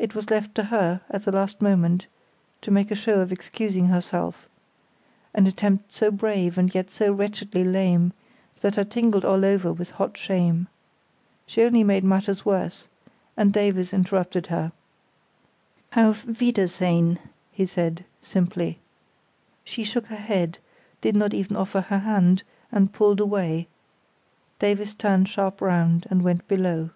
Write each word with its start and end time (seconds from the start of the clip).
It 0.00 0.16
was 0.16 0.30
left 0.30 0.52
to 0.56 0.64
her, 0.64 1.02
at 1.08 1.22
the 1.22 1.30
last 1.30 1.62
moment, 1.62 2.08
to 2.60 2.72
make 2.72 2.90
a 2.90 2.96
show 2.96 3.20
of 3.20 3.30
excusing 3.30 3.86
herself, 3.86 4.48
an 5.32 5.46
attempt 5.46 5.92
so 5.92 6.10
brave 6.10 6.58
and 6.58 6.74
yet 6.74 6.90
so 6.90 7.12
wretchedly 7.12 7.62
lame 7.62 8.12
that 8.62 8.76
I 8.76 8.82
tingled 8.82 9.24
all 9.24 9.44
over 9.44 9.72
with 9.72 9.92
hot 9.92 10.16
shame. 10.18 10.66
She 11.46 11.62
only 11.62 11.84
made 11.84 12.02
matters 12.02 12.44
worse, 12.44 12.88
and 13.36 13.52
Davies 13.52 13.92
interrupted 13.92 14.48
her. 14.48 14.72
"Auf 15.96 16.24
Wiedersehen," 16.40 17.20
he 17.52 17.64
said, 17.64 18.04
simply. 18.20 18.80
She 19.62 19.84
shook 19.84 20.06
her 20.06 20.16
head, 20.16 20.58
did 21.00 21.14
not 21.14 21.32
even 21.32 21.56
offer 21.56 21.82
her 21.82 22.00
hand, 22.00 22.42
and 22.72 22.92
pulled 22.92 23.20
away; 23.20 23.68
Davies 24.58 24.96
turned 24.96 25.28
sharp 25.28 25.60
round 25.60 26.08
and 26.10 26.22
went 26.24 26.48
below. 26.48 26.90